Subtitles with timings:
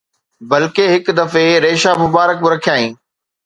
[0.49, 2.91] بلڪه هڪ دفعي ريشا مبارڪ به رکيائين